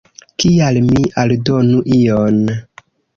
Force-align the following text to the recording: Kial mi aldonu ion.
Kial 0.43 0.79
mi 0.85 1.03
aldonu 1.23 1.83
ion. 1.99 2.41